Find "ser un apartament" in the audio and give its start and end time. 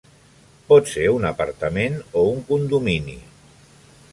0.91-1.99